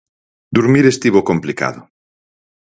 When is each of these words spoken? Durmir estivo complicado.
Durmir 0.55 0.85
estivo 0.87 1.19
complicado. 1.29 1.81